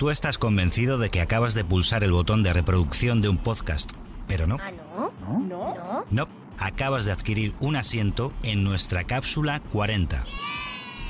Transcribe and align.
Tú 0.00 0.08
estás 0.08 0.38
convencido 0.38 0.96
de 0.96 1.10
que 1.10 1.20
acabas 1.20 1.52
de 1.52 1.62
pulsar 1.62 2.04
el 2.04 2.12
botón 2.12 2.42
de 2.42 2.54
reproducción 2.54 3.20
de 3.20 3.28
un 3.28 3.36
podcast, 3.36 3.92
pero 4.26 4.46
no. 4.46 4.56
¿Ah, 4.58 4.70
no? 4.70 5.12
¿No? 5.28 5.74
¿No? 5.76 6.04
No, 6.08 6.28
acabas 6.58 7.04
de 7.04 7.12
adquirir 7.12 7.52
un 7.60 7.76
asiento 7.76 8.32
en 8.42 8.64
nuestra 8.64 9.04
cápsula 9.04 9.60
40. 9.60 10.24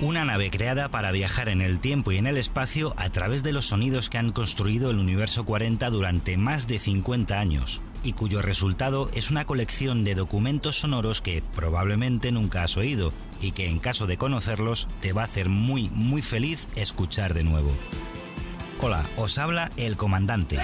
Una 0.00 0.24
nave 0.24 0.50
creada 0.50 0.88
para 0.88 1.12
viajar 1.12 1.48
en 1.48 1.61
el 1.61 1.79
tiempo 1.79 2.11
y 2.11 2.16
en 2.16 2.26
el 2.26 2.36
espacio 2.36 2.93
a 2.96 3.08
través 3.11 3.45
de 3.45 3.53
los 3.53 3.66
sonidos 3.66 4.11
que 4.11 4.18
han 4.18 4.32
construido 4.32 4.91
el 4.91 4.98
universo 4.98 5.45
40 5.45 5.88
durante 5.91 6.36
más 6.36 6.66
de 6.66 6.80
50 6.80 7.38
años 7.38 7.82
y 8.02 8.14
cuyo 8.14 8.43
resultado 8.43 9.09
es 9.14 9.30
una 9.30 9.45
colección 9.45 10.02
de 10.02 10.16
documentos 10.16 10.80
sonoros 10.80 11.22
que 11.22 11.45
probablemente 11.54 12.32
nunca 12.32 12.64
has 12.64 12.77
oído 12.77 13.12
y 13.41 13.52
que 13.52 13.68
en 13.68 13.79
caso 13.79 14.09
de 14.09 14.16
conocerlos 14.16 14.88
te 15.00 15.12
va 15.12 15.22
a 15.22 15.27
hacer 15.27 15.48
muy 15.48 15.91
muy 15.91 16.22
feliz 16.22 16.66
escuchar 16.75 17.34
de 17.34 17.45
nuevo. 17.45 17.70
Hola, 18.82 19.04
os 19.18 19.36
habla 19.36 19.70
el 19.76 19.98
comandante 19.98 20.58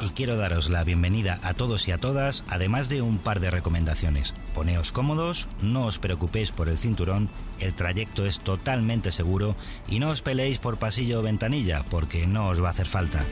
y 0.00 0.08
quiero 0.10 0.36
daros 0.36 0.70
la 0.70 0.84
bienvenida 0.84 1.38
a 1.42 1.52
todos 1.52 1.86
y 1.86 1.92
a 1.92 1.98
todas, 1.98 2.44
además 2.48 2.88
de 2.88 3.02
un 3.02 3.18
par 3.18 3.40
de 3.40 3.50
recomendaciones. 3.50 4.34
Poneos 4.54 4.90
cómodos, 4.90 5.48
no 5.60 5.84
os 5.84 5.98
preocupéis 5.98 6.50
por 6.50 6.70
el 6.70 6.78
cinturón, 6.78 7.28
el 7.60 7.74
trayecto 7.74 8.24
es 8.24 8.40
totalmente 8.40 9.10
seguro 9.10 9.54
y 9.86 9.98
no 9.98 10.08
os 10.08 10.22
peleéis 10.22 10.58
por 10.58 10.78
pasillo 10.78 11.20
o 11.20 11.22
ventanilla 11.22 11.84
porque 11.90 12.26
no 12.26 12.48
os 12.48 12.62
va 12.62 12.68
a 12.68 12.72
hacer 12.72 12.86
falta. 12.86 13.22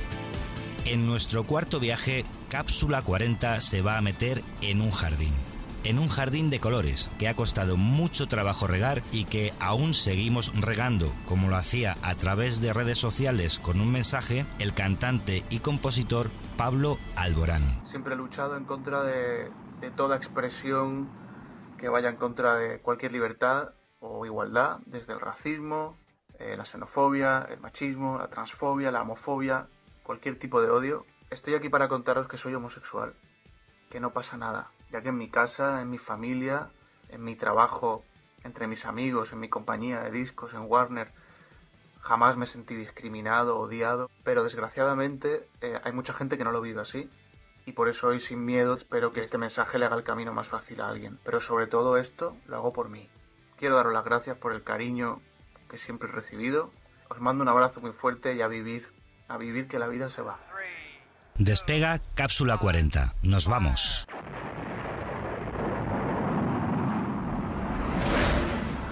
En 0.84 1.06
nuestro 1.06 1.44
cuarto 1.44 1.80
viaje, 1.80 2.26
Cápsula 2.50 3.00
40 3.00 3.60
se 3.60 3.80
va 3.80 3.96
a 3.96 4.02
meter 4.02 4.44
en 4.60 4.82
un 4.82 4.90
jardín 4.90 5.32
en 5.84 5.98
un 5.98 6.08
jardín 6.08 6.50
de 6.50 6.60
colores 6.60 7.10
que 7.18 7.28
ha 7.28 7.34
costado 7.34 7.76
mucho 7.76 8.28
trabajo 8.28 8.66
regar 8.66 9.02
y 9.12 9.24
que 9.24 9.52
aún 9.60 9.94
seguimos 9.94 10.52
regando, 10.60 11.12
como 11.26 11.48
lo 11.48 11.56
hacía 11.56 11.96
a 12.02 12.14
través 12.14 12.60
de 12.60 12.72
redes 12.72 12.98
sociales 12.98 13.58
con 13.58 13.80
un 13.80 13.92
mensaje 13.92 14.44
el 14.58 14.74
cantante 14.74 15.42
y 15.50 15.60
compositor 15.60 16.30
Pablo 16.56 16.98
Alborán. 17.16 17.86
Siempre 17.90 18.14
he 18.14 18.16
luchado 18.16 18.56
en 18.56 18.64
contra 18.64 19.02
de, 19.02 19.50
toda 19.96 20.16
expresión 20.16 21.08
que 21.78 21.88
vaya 21.88 22.10
en 22.10 22.16
contra 22.16 22.56
de 22.56 22.80
cualquier 22.80 23.12
libertad 23.12 23.70
o 24.00 24.26
igualdad, 24.26 24.78
desde 24.86 25.12
el 25.12 25.20
racismo, 25.20 25.96
eh, 26.38 26.56
la 26.56 26.64
xenofobia, 26.64 27.46
el 27.50 27.60
machismo, 27.60 28.18
la 28.18 28.28
transfobia, 28.28 28.90
la 28.90 29.02
homofobia, 29.02 29.66
cualquier 30.02 30.38
tipo 30.38 30.60
de 30.60 30.70
odio. 30.70 31.06
Estoy 31.30 31.54
aquí 31.54 31.68
para 31.68 31.88
contaros 31.88 32.28
que 32.28 32.36
soy 32.36 32.54
homosexual, 32.54 33.14
que 33.90 34.00
no 34.00 34.12
pasa 34.12 34.36
nada, 34.36 34.70
ya 34.92 35.02
que 35.02 35.08
en 35.08 35.18
mi 35.18 35.28
casa, 35.28 35.80
en 35.80 35.90
mi 35.90 35.98
familia, 35.98 36.68
en 37.08 37.24
mi 37.24 37.36
trabajo, 37.36 38.04
entre 38.44 38.66
mis 38.66 38.84
amigos, 38.86 39.32
en 39.32 39.40
mi 39.40 39.48
compañía 39.48 40.00
de 40.00 40.10
discos, 40.10 40.54
en 40.54 40.62
Warner, 40.62 41.12
jamás 42.00 42.36
me 42.36 42.46
sentí 42.46 42.74
discriminado, 42.74 43.58
odiado, 43.58 44.10
pero 44.24 44.44
desgraciadamente 44.44 45.46
eh, 45.60 45.78
hay 45.84 45.92
mucha 45.92 46.14
gente 46.14 46.38
que 46.38 46.44
no 46.44 46.52
lo 46.52 46.60
vive 46.60 46.80
así 46.80 47.10
y 47.66 47.72
por 47.72 47.88
eso 47.88 48.08
hoy 48.08 48.20
sin 48.20 48.44
miedo 48.44 48.74
espero 48.74 49.12
que 49.12 49.20
este 49.20 49.38
mensaje 49.38 49.78
le 49.78 49.86
haga 49.86 49.96
el 49.96 50.02
camino 50.02 50.32
más 50.32 50.48
fácil 50.48 50.80
a 50.80 50.88
alguien, 50.88 51.18
pero 51.24 51.40
sobre 51.40 51.66
todo 51.66 51.96
esto 51.98 52.36
lo 52.46 52.56
hago 52.56 52.72
por 52.72 52.88
mí. 52.88 53.08
Quiero 53.58 53.76
daros 53.76 53.92
las 53.92 54.04
gracias 54.04 54.36
por 54.38 54.52
el 54.52 54.62
cariño 54.62 55.20
que 55.68 55.78
siempre 55.78 56.08
he 56.08 56.12
recibido, 56.12 56.72
os 57.08 57.20
mando 57.20 57.42
un 57.42 57.48
abrazo 57.48 57.80
muy 57.80 57.92
fuerte 57.92 58.34
y 58.34 58.42
a 58.42 58.48
vivir, 58.48 58.88
a 59.28 59.36
vivir 59.36 59.68
que 59.68 59.78
la 59.78 59.88
vida 59.88 60.08
se 60.08 60.22
va. 60.22 60.38
Despega 61.36 62.00
Cápsula 62.14 62.58
40. 62.58 63.14
Nos 63.22 63.46
vamos. 63.46 64.06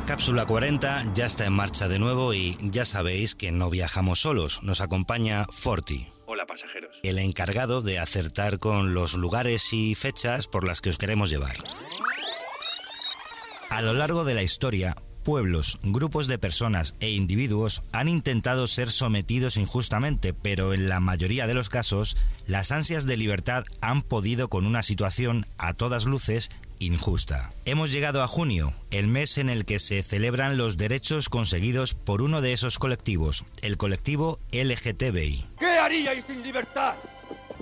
Cápsula 0.09 0.47
40 0.47 1.13
ya 1.13 1.27
está 1.27 1.45
en 1.45 1.53
marcha 1.53 1.87
de 1.87 1.99
nuevo 1.99 2.33
y 2.33 2.57
ya 2.63 2.87
sabéis 2.87 3.35
que 3.35 3.53
no 3.53 3.69
viajamos 3.69 4.21
solos, 4.21 4.63
nos 4.63 4.81
acompaña 4.81 5.45
Forti. 5.53 6.09
Hola 6.25 6.47
pasajeros. 6.47 6.97
El 7.03 7.19
encargado 7.19 7.83
de 7.83 7.99
acertar 7.99 8.59
con 8.59 8.95
los 8.95 9.13
lugares 9.13 9.71
y 9.75 9.95
fechas 9.95 10.47
por 10.47 10.67
las 10.67 10.81
que 10.81 10.89
os 10.89 10.97
queremos 10.97 11.29
llevar. 11.29 11.59
A 13.69 13.83
lo 13.83 13.93
largo 13.93 14.25
de 14.25 14.33
la 14.33 14.43
historia, 14.43 14.97
pueblos, 15.25 15.79
grupos 15.83 16.27
de 16.27 16.39
personas 16.39 16.95
e 17.01 17.11
individuos 17.11 17.83
han 17.93 18.09
intentado 18.09 18.67
ser 18.67 18.91
sometidos 18.91 19.59
injustamente, 19.59 20.33
pero 20.33 20.73
en 20.73 20.89
la 20.89 21.01
mayoría 21.01 21.47
de 21.47 21.53
los 21.53 21.69
casos, 21.69 22.17
las 22.47 22.73
ansias 22.73 23.05
de 23.05 23.19
libertad 23.19 23.65
han 23.83 24.01
podido 24.01 24.49
con 24.49 24.65
una 24.65 24.83
situación 24.83 25.45
a 25.59 25.75
todas 25.75 26.07
luces 26.07 26.49
injusta. 26.81 27.53
Hemos 27.65 27.93
llegado 27.93 28.23
a 28.23 28.29
junio, 28.29 28.73
el 28.91 29.07
mes 29.07 29.39
en 29.39 29.51
el 29.51 29.65
que 29.65 29.79
se 29.79 30.03
celebran 30.03 30.57
los 30.57 30.77
derechos 30.77 31.29
conseguidos 31.29 31.95
por 31.95 32.23
uno 32.23 32.41
de 32.41 32.53
esos 32.53 32.79
colectivos, 32.79 33.45
el 33.63 33.77
colectivo 33.77 34.41
LGTBI. 34.53 35.47
¿Qué 35.59 35.67
haríais 35.67 36.25
sin 36.25 36.43
libertad? 36.43 36.95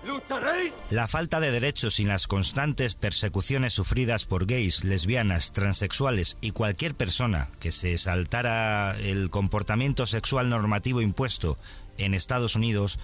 ¿Lucharéis? 0.07 0.73
La 0.91 1.09
falta 1.09 1.41
de 1.41 1.51
derechos 1.51 1.99
y 1.99 2.05
las 2.05 2.27
constantes 2.29 2.95
persecuciones 2.95 3.75
sufridas 3.75 4.25
por 4.25 4.47
gays, 4.47 4.85
lesbianas, 4.85 5.53
transexuales 5.53 6.39
y 6.41 6.53
cualquier 6.53 6.95
persona 6.95 7.49
que 7.59 7.73
se 7.73 7.99
saltara 7.99 8.97
el 8.99 9.31
comportamiento 9.31 10.07
sexual 10.07 10.49
normativo 10.49 11.01
impuesto 11.01 11.59
en 11.99 12.15
Estados 12.15 12.57
Unidos 12.57 12.99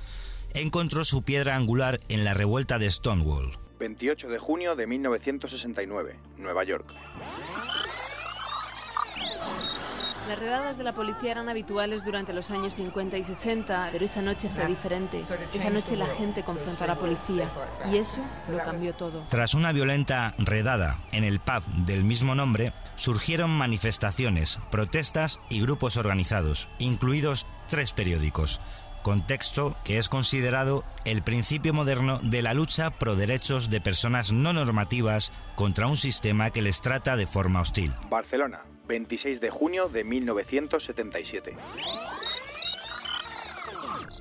encontró 0.54 1.04
su 1.04 1.22
piedra 1.22 1.56
angular 1.56 2.00
en 2.08 2.24
la 2.24 2.34
revuelta 2.34 2.78
de 2.78 2.90
Stonewall. 2.90 3.58
28 3.82 4.28
de 4.28 4.38
junio 4.38 4.76
de 4.76 4.86
1969, 4.86 6.14
Nueva 6.38 6.62
York. 6.62 6.86
Las 10.28 10.38
redadas 10.38 10.78
de 10.78 10.84
la 10.84 10.94
policía 10.94 11.32
eran 11.32 11.48
habituales 11.48 12.04
durante 12.04 12.32
los 12.32 12.52
años 12.52 12.74
50 12.74 13.18
y 13.18 13.24
60, 13.24 13.88
pero 13.90 14.04
esa 14.04 14.22
noche 14.22 14.48
fue 14.48 14.66
diferente. 14.66 15.24
Esa 15.52 15.70
noche 15.70 15.96
la 15.96 16.06
gente 16.06 16.44
confrontó 16.44 16.84
a 16.84 16.86
la 16.86 16.94
policía 16.94 17.50
y 17.92 17.96
eso 17.96 18.20
lo 18.48 18.58
cambió 18.58 18.94
todo. 18.94 19.24
Tras 19.28 19.54
una 19.54 19.72
violenta 19.72 20.32
redada 20.38 20.98
en 21.10 21.24
el 21.24 21.40
pub 21.40 21.64
del 21.84 22.04
mismo 22.04 22.36
nombre, 22.36 22.72
surgieron 22.94 23.50
manifestaciones, 23.50 24.60
protestas 24.70 25.40
y 25.50 25.60
grupos 25.60 25.96
organizados, 25.96 26.68
incluidos 26.78 27.48
tres 27.68 27.92
periódicos, 27.92 28.60
contexto 29.02 29.76
que 29.84 29.98
es 29.98 30.08
considerado 30.08 30.84
el 31.04 31.22
principio 31.22 31.74
moderno 31.74 32.18
de 32.22 32.42
la 32.42 32.54
lucha 32.54 32.90
pro 32.90 33.16
derechos 33.16 33.70
de 33.70 33.80
personas 33.80 34.32
no 34.32 34.52
normativas 34.52 35.32
contra 35.56 35.86
un 35.86 35.96
sistema 35.96 36.50
que 36.50 36.62
les 36.62 36.80
trata 36.80 37.16
de 37.16 37.26
forma 37.26 37.60
hostil. 37.60 37.92
Barcelona, 38.08 38.62
26 38.88 39.40
de 39.40 39.50
junio 39.50 39.88
de 39.88 40.04
1977. 40.04 41.56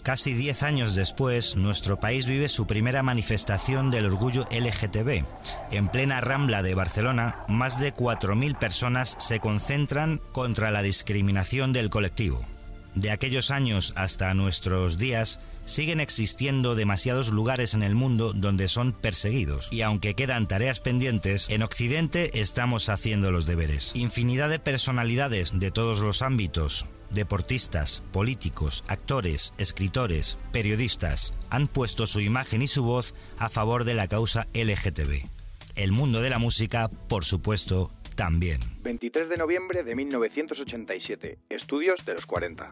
Casi 0.03 0.33
10 0.33 0.63
años 0.63 0.95
después, 0.95 1.55
nuestro 1.55 1.99
país 1.99 2.25
vive 2.25 2.49
su 2.49 2.65
primera 2.65 3.03
manifestación 3.03 3.91
del 3.91 4.07
orgullo 4.07 4.45
LGTB. 4.51 5.23
En 5.71 5.89
plena 5.89 6.21
rambla 6.21 6.63
de 6.63 6.73
Barcelona, 6.73 7.45
más 7.47 7.79
de 7.79 7.93
4.000 7.93 8.57
personas 8.57 9.15
se 9.19 9.39
concentran 9.39 10.19
contra 10.31 10.71
la 10.71 10.81
discriminación 10.81 11.71
del 11.71 11.91
colectivo. 11.91 12.41
De 12.95 13.11
aquellos 13.11 13.51
años 13.51 13.93
hasta 13.95 14.33
nuestros 14.33 14.97
días, 14.97 15.39
siguen 15.65 15.99
existiendo 15.99 16.75
demasiados 16.75 17.29
lugares 17.29 17.73
en 17.73 17.83
el 17.83 17.95
mundo 17.95 18.33
donde 18.33 18.67
son 18.67 18.91
perseguidos. 18.91 19.69
Y 19.71 19.81
aunque 19.81 20.13
quedan 20.13 20.47
tareas 20.47 20.79
pendientes, 20.79 21.47
en 21.49 21.63
Occidente 21.63 22.39
estamos 22.41 22.89
haciendo 22.89 23.31
los 23.31 23.45
deberes. 23.45 23.91
Infinidad 23.95 24.49
de 24.49 24.59
personalidades 24.59 25.57
de 25.57 25.71
todos 25.71 26.01
los 26.01 26.21
ámbitos, 26.21 26.85
deportistas, 27.09 28.03
políticos, 28.11 28.83
actores, 28.87 29.53
escritores, 29.57 30.37
periodistas, 30.51 31.33
han 31.49 31.67
puesto 31.67 32.07
su 32.07 32.19
imagen 32.19 32.61
y 32.61 32.67
su 32.67 32.83
voz 32.83 33.13
a 33.37 33.49
favor 33.49 33.83
de 33.83 33.93
la 33.93 34.07
causa 34.07 34.47
LGTB. 34.53 35.25
El 35.75 35.91
mundo 35.91 36.21
de 36.21 36.29
la 36.29 36.39
música, 36.39 36.89
por 37.07 37.23
supuesto, 37.23 37.91
también. 38.21 38.59
23 38.83 39.29
de 39.29 39.35
noviembre 39.35 39.83
de 39.83 39.95
1987. 39.95 41.39
Estudios 41.49 42.05
de 42.05 42.11
los 42.11 42.27
40. 42.27 42.69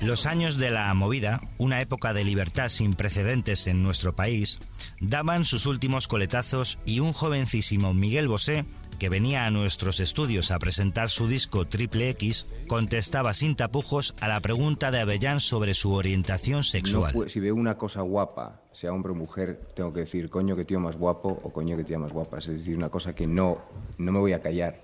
Los 0.00 0.24
años 0.24 0.56
de 0.56 0.70
la 0.70 0.94
movida, 0.94 1.42
una 1.58 1.82
época 1.82 2.14
de 2.14 2.24
libertad 2.24 2.70
sin 2.70 2.94
precedentes 2.94 3.66
en 3.66 3.82
nuestro 3.82 4.16
país, 4.16 4.58
daban 5.00 5.44
sus 5.44 5.66
últimos 5.66 6.08
coletazos 6.08 6.78
y 6.86 7.00
un 7.00 7.12
jovencísimo 7.12 7.92
Miguel 7.92 8.26
Bosé 8.26 8.64
que 9.00 9.08
venía 9.08 9.46
a 9.46 9.50
nuestros 9.50 9.98
estudios 9.98 10.50
a 10.50 10.58
presentar 10.58 11.08
su 11.08 11.26
disco 11.26 11.66
Triple 11.66 12.10
X, 12.10 12.46
contestaba 12.68 13.32
sin 13.32 13.56
tapujos 13.56 14.14
a 14.20 14.28
la 14.28 14.40
pregunta 14.40 14.90
de 14.90 15.00
Avellán 15.00 15.40
sobre 15.40 15.72
su 15.72 15.94
orientación 15.94 16.62
sexual. 16.62 17.14
si 17.30 17.40
veo 17.40 17.54
una 17.54 17.78
cosa 17.78 18.02
guapa, 18.02 18.60
sea 18.72 18.92
hombre 18.92 19.12
o 19.12 19.14
mujer, 19.14 19.58
tengo 19.74 19.90
que 19.94 20.00
decir 20.00 20.28
coño 20.28 20.54
que 20.54 20.66
tío 20.66 20.80
más 20.80 20.98
guapo 20.98 21.30
o 21.42 21.50
coño 21.50 21.78
que 21.78 21.84
tía 21.84 21.98
más 21.98 22.12
guapa. 22.12 22.38
Es 22.38 22.46
decir, 22.46 22.76
una 22.76 22.90
cosa 22.90 23.14
que 23.14 23.26
no, 23.26 23.62
no 23.96 24.12
me 24.12 24.18
voy 24.18 24.34
a 24.34 24.42
callar. 24.42 24.82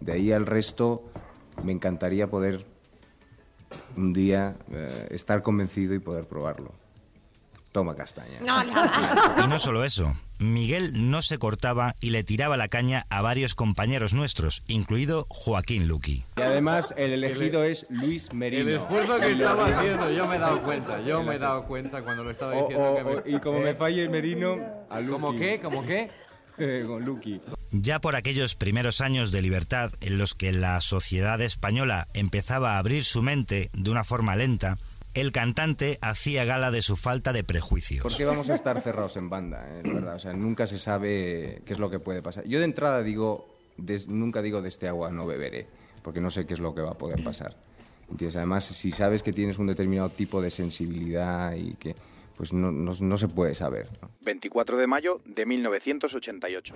De 0.00 0.12
ahí 0.12 0.32
al 0.32 0.46
resto, 0.46 1.04
me 1.62 1.72
encantaría 1.72 2.30
poder 2.30 2.64
un 3.98 4.14
día 4.14 4.56
eh, 4.72 5.08
estar 5.10 5.42
convencido 5.42 5.94
y 5.94 5.98
poder 5.98 6.26
probarlo. 6.26 6.72
Toma 7.74 7.96
castaña. 7.96 8.38
Y 9.44 9.48
no 9.48 9.58
solo 9.58 9.84
eso, 9.84 10.16
Miguel 10.38 11.10
no 11.10 11.22
se 11.22 11.38
cortaba 11.38 11.96
y 12.00 12.10
le 12.10 12.22
tiraba 12.22 12.56
la 12.56 12.68
caña 12.68 13.04
a 13.10 13.20
varios 13.20 13.56
compañeros 13.56 14.14
nuestros, 14.14 14.62
incluido 14.68 15.26
Joaquín 15.28 15.88
Luqui. 15.88 16.24
Y 16.36 16.40
además 16.40 16.94
el 16.96 17.12
elegido 17.12 17.64
es 17.64 17.84
Luis 17.90 18.32
Merino. 18.32 18.62
El 18.70 18.76
esfuerzo 18.76 19.18
que 19.18 19.32
estaba 19.32 19.66
haciendo, 19.66 20.08
yo 20.12 20.28
me 20.28 20.36
he 20.36 20.38
dado 20.38 20.62
cuenta, 20.62 21.00
yo 21.00 21.22
me 21.24 21.34
he 21.34 21.38
dado 21.38 21.64
cuenta 21.66 22.02
cuando 22.02 22.22
lo 22.22 22.30
estaba 22.30 22.52
diciendo. 22.52 22.94
que 22.94 23.30
me- 23.30 23.36
y 23.36 23.40
como 23.40 23.58
me 23.58 23.74
falle 23.74 24.02
el 24.02 24.10
Merino, 24.10 24.56
a 24.88 25.00
Luqui. 25.00 25.12
¿Cómo 25.12 25.32
qué? 25.36 25.60
¿Cómo 25.60 25.84
qué? 25.84 26.10
Eh, 26.56 26.84
con 26.86 27.04
Luqui. 27.04 27.40
Ya 27.72 28.00
por 28.00 28.14
aquellos 28.14 28.54
primeros 28.54 29.00
años 29.00 29.32
de 29.32 29.42
libertad 29.42 29.90
en 30.00 30.18
los 30.18 30.34
que 30.36 30.52
la 30.52 30.80
sociedad 30.80 31.40
española 31.40 32.06
empezaba 32.14 32.76
a 32.76 32.78
abrir 32.78 33.02
su 33.02 33.22
mente 33.22 33.70
de 33.72 33.90
una 33.90 34.04
forma 34.04 34.36
lenta, 34.36 34.78
el 35.14 35.32
cantante 35.32 35.98
hacía 36.02 36.44
gala 36.44 36.70
de 36.70 36.82
su 36.82 36.96
falta 36.96 37.32
de 37.32 37.44
prejuicios. 37.44 38.02
¿Por 38.02 38.16
qué 38.16 38.24
vamos 38.24 38.50
a 38.50 38.54
estar 38.54 38.80
cerrados 38.82 39.16
en 39.16 39.30
banda? 39.30 39.64
eh, 39.68 39.82
la 39.84 39.92
verdad, 39.94 40.14
o 40.16 40.18
sea, 40.18 40.32
nunca 40.32 40.66
se 40.66 40.78
sabe 40.78 41.62
qué 41.64 41.72
es 41.72 41.78
lo 41.78 41.90
que 41.90 41.98
puede 42.00 42.20
pasar. 42.22 42.44
Yo 42.46 42.58
de 42.58 42.64
entrada 42.64 43.02
digo, 43.02 43.52
des- 43.76 44.08
nunca 44.08 44.42
digo 44.42 44.60
de 44.62 44.68
este 44.68 44.88
agua 44.88 45.10
no 45.10 45.26
beberé, 45.26 45.66
porque 46.02 46.20
no 46.20 46.30
sé 46.30 46.46
qué 46.46 46.54
es 46.54 46.60
lo 46.60 46.74
que 46.74 46.80
va 46.82 46.90
a 46.92 46.98
poder 46.98 47.22
pasar. 47.24 47.56
¿Entiendes? 48.10 48.36
Además, 48.36 48.64
si 48.66 48.92
sabes 48.92 49.22
que 49.22 49.32
tienes 49.32 49.58
un 49.58 49.66
determinado 49.66 50.10
tipo 50.10 50.42
de 50.42 50.50
sensibilidad 50.50 51.54
y 51.54 51.74
que, 51.76 51.94
pues 52.36 52.52
no, 52.52 52.70
no, 52.70 52.92
no 52.98 53.18
se 53.18 53.28
puede 53.28 53.54
saber. 53.54 53.88
¿no? 54.02 54.10
24 54.22 54.76
de 54.76 54.86
mayo 54.86 55.20
de 55.24 55.46
1988. 55.46 56.74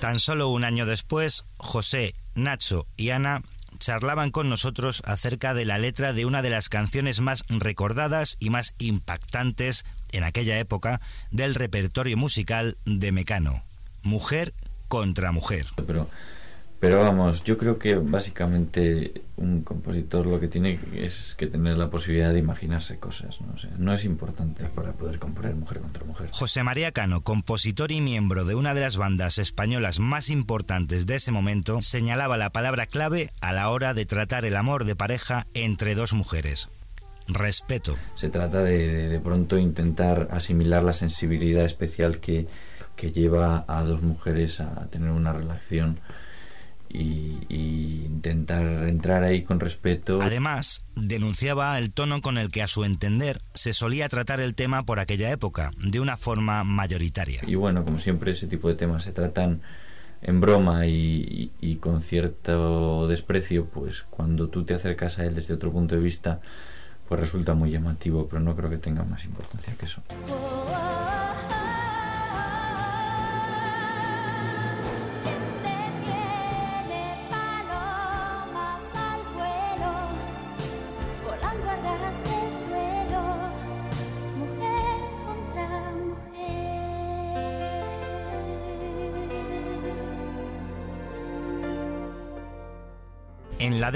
Tan 0.00 0.18
solo 0.18 0.48
un 0.48 0.64
año 0.64 0.84
después, 0.84 1.44
José, 1.58 2.14
Nacho 2.34 2.86
y 2.96 3.10
Ana 3.10 3.42
charlaban 3.82 4.30
con 4.30 4.48
nosotros 4.48 5.02
acerca 5.04 5.54
de 5.54 5.64
la 5.64 5.76
letra 5.76 6.12
de 6.12 6.24
una 6.24 6.40
de 6.40 6.50
las 6.50 6.68
canciones 6.68 7.20
más 7.20 7.44
recordadas 7.48 8.36
y 8.38 8.48
más 8.48 8.74
impactantes 8.78 9.84
en 10.12 10.22
aquella 10.22 10.58
época 10.58 11.00
del 11.32 11.56
repertorio 11.56 12.16
musical 12.16 12.78
de 12.84 13.10
Mecano, 13.10 13.62
Mujer 14.02 14.54
contra 14.86 15.32
Mujer. 15.32 15.66
Pero 16.82 16.98
vamos, 16.98 17.44
yo 17.44 17.56
creo 17.56 17.78
que 17.78 17.94
básicamente 17.94 19.22
un 19.36 19.62
compositor 19.62 20.26
lo 20.26 20.40
que 20.40 20.48
tiene 20.48 20.80
es 20.96 21.36
que 21.36 21.46
tener 21.46 21.78
la 21.78 21.88
posibilidad 21.88 22.32
de 22.32 22.40
imaginarse 22.40 22.98
cosas, 22.98 23.40
¿no? 23.40 23.52
O 23.54 23.56
sea, 23.56 23.70
no 23.78 23.94
es 23.94 24.04
importante 24.04 24.64
para 24.64 24.92
poder 24.92 25.20
componer 25.20 25.54
mujer 25.54 25.78
contra 25.78 26.04
mujer. 26.04 26.30
José 26.32 26.64
María 26.64 26.90
Cano, 26.90 27.20
compositor 27.20 27.92
y 27.92 28.00
miembro 28.00 28.44
de 28.44 28.56
una 28.56 28.74
de 28.74 28.80
las 28.80 28.96
bandas 28.96 29.38
españolas 29.38 30.00
más 30.00 30.28
importantes 30.28 31.06
de 31.06 31.14
ese 31.14 31.30
momento, 31.30 31.82
señalaba 31.82 32.36
la 32.36 32.50
palabra 32.50 32.86
clave 32.86 33.30
a 33.40 33.52
la 33.52 33.70
hora 33.70 33.94
de 33.94 34.04
tratar 34.04 34.44
el 34.44 34.56
amor 34.56 34.84
de 34.84 34.96
pareja 34.96 35.46
entre 35.54 35.94
dos 35.94 36.12
mujeres. 36.14 36.68
Respeto. 37.28 37.96
Se 38.16 38.28
trata 38.28 38.60
de, 38.64 38.88
de, 38.88 39.08
de 39.08 39.20
pronto 39.20 39.56
intentar 39.56 40.26
asimilar 40.32 40.82
la 40.82 40.94
sensibilidad 40.94 41.64
especial 41.64 42.18
que, 42.18 42.48
que 42.96 43.12
lleva 43.12 43.64
a 43.68 43.84
dos 43.84 44.02
mujeres 44.02 44.58
a 44.58 44.88
tener 44.90 45.10
una 45.10 45.32
relación 45.32 46.00
y, 46.92 47.38
y 47.48 48.04
intentar 48.06 48.64
entrar 48.88 49.24
ahí 49.24 49.42
con 49.42 49.60
respeto. 49.60 50.20
Además, 50.20 50.82
denunciaba 50.94 51.78
el 51.78 51.92
tono 51.92 52.20
con 52.20 52.38
el 52.38 52.50
que 52.50 52.62
a 52.62 52.68
su 52.68 52.84
entender 52.84 53.40
se 53.54 53.72
solía 53.72 54.08
tratar 54.08 54.40
el 54.40 54.54
tema 54.54 54.82
por 54.82 55.00
aquella 55.00 55.30
época, 55.30 55.72
de 55.78 56.00
una 56.00 56.16
forma 56.16 56.64
mayoritaria. 56.64 57.40
Y 57.46 57.54
bueno, 57.54 57.84
como 57.84 57.98
siempre 57.98 58.32
ese 58.32 58.46
tipo 58.46 58.68
de 58.68 58.74
temas 58.74 59.04
se 59.04 59.12
tratan 59.12 59.62
en 60.22 60.40
broma 60.40 60.86
y, 60.86 61.50
y, 61.60 61.72
y 61.72 61.76
con 61.76 62.00
cierto 62.00 63.08
desprecio, 63.08 63.66
pues 63.66 64.02
cuando 64.02 64.48
tú 64.48 64.64
te 64.64 64.74
acercas 64.74 65.18
a 65.18 65.24
él 65.24 65.34
desde 65.34 65.54
otro 65.54 65.72
punto 65.72 65.96
de 65.96 66.00
vista, 66.00 66.40
pues 67.08 67.20
resulta 67.20 67.54
muy 67.54 67.70
llamativo, 67.70 68.28
pero 68.28 68.40
no 68.40 68.54
creo 68.54 68.70
que 68.70 68.78
tenga 68.78 69.02
más 69.04 69.24
importancia 69.24 69.74
que 69.78 69.86
eso. 69.86 70.02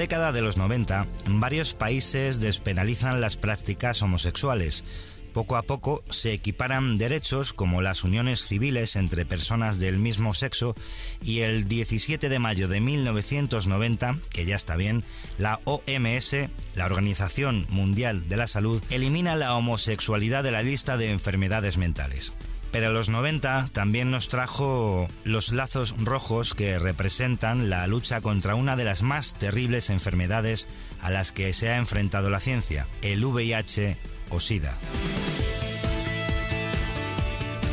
Década 0.07 0.31
de 0.31 0.41
los 0.41 0.55
90, 0.55 1.05
varios 1.31 1.73
países 1.73 2.39
despenalizan 2.39 3.19
las 3.19 3.35
prácticas 3.35 4.01
homosexuales. 4.01 4.85
Poco 5.33 5.57
a 5.57 5.63
poco 5.63 6.01
se 6.09 6.31
equiparan 6.31 6.97
derechos 6.97 7.51
como 7.51 7.81
las 7.81 8.05
uniones 8.05 8.47
civiles 8.47 8.95
entre 8.95 9.25
personas 9.25 9.79
del 9.79 9.99
mismo 9.99 10.33
sexo 10.33 10.75
y 11.21 11.41
el 11.41 11.67
17 11.67 12.29
de 12.29 12.39
mayo 12.39 12.69
de 12.69 12.79
1990, 12.79 14.19
que 14.29 14.45
ya 14.45 14.55
está 14.55 14.77
bien, 14.77 15.03
la 15.37 15.59
OMS, 15.65 16.37
la 16.75 16.85
Organización 16.85 17.67
Mundial 17.67 18.29
de 18.29 18.37
la 18.37 18.47
Salud, 18.47 18.81
elimina 18.89 19.35
la 19.35 19.57
homosexualidad 19.57 20.41
de 20.41 20.51
la 20.51 20.63
lista 20.63 20.95
de 20.95 21.11
enfermedades 21.11 21.77
mentales. 21.77 22.31
Pero 22.71 22.91
los 22.91 23.09
90 23.09 23.69
también 23.71 24.11
nos 24.11 24.29
trajo 24.29 25.07
los 25.23 25.51
lazos 25.51 25.95
rojos 25.97 26.53
que 26.53 26.79
representan 26.79 27.69
la 27.69 27.87
lucha 27.87 28.21
contra 28.21 28.55
una 28.55 28.75
de 28.75 28.83
las 28.83 29.03
más 29.03 29.33
terribles 29.33 29.89
enfermedades 29.89 30.67
a 31.01 31.09
las 31.09 31.31
que 31.31 31.53
se 31.53 31.69
ha 31.69 31.77
enfrentado 31.77 32.29
la 32.29 32.39
ciencia, 32.39 32.87
el 33.01 33.23
VIH 33.23 33.97
o 34.29 34.39
SIDA. 34.39 34.75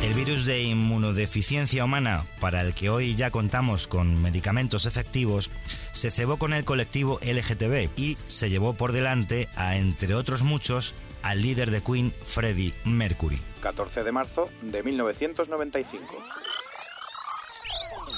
El 0.05 0.13
virus 0.13 0.45
de 0.45 0.61
inmunodeficiencia 0.61 1.83
humana, 1.83 2.25
para 2.39 2.61
el 2.61 2.75
que 2.75 2.91
hoy 2.91 3.15
ya 3.15 3.31
contamos 3.31 3.87
con 3.87 4.21
medicamentos 4.21 4.85
efectivos, 4.85 5.49
se 5.93 6.11
cebó 6.11 6.37
con 6.37 6.53
el 6.53 6.63
colectivo 6.63 7.19
LGTB 7.23 7.89
y 7.97 8.15
se 8.27 8.51
llevó 8.51 8.75
por 8.75 8.91
delante 8.91 9.49
a, 9.55 9.77
entre 9.77 10.13
otros 10.13 10.43
muchos, 10.43 10.93
al 11.23 11.41
líder 11.41 11.71
de 11.71 11.81
Queen, 11.81 12.13
Freddie 12.23 12.75
Mercury. 12.83 13.41
14 13.65 14.03
de 14.03 14.11
marzo 14.11 14.47
de 14.61 14.83
1995. 14.83 16.05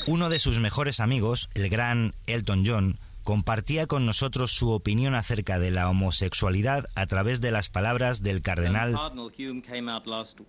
Uno 0.09 0.27
de 0.29 0.39
sus 0.39 0.59
mejores 0.59 0.99
amigos, 0.99 1.49
el 1.55 1.69
gran 1.69 2.11
Elton 2.27 2.63
John, 2.65 2.99
compartía 3.23 3.88
con 3.88 4.05
nosotros 4.05 4.51
su 4.51 4.71
opinión 4.71 5.15
acerca 5.15 5.57
de 5.59 5.71
la 5.71 5.89
homosexualidad 5.89 6.85
a 6.95 7.05
través 7.07 7.39
de 7.41 7.51
las 7.51 7.69
palabras 7.69 8.23
del 8.23 8.41
cardenal. 8.41 8.94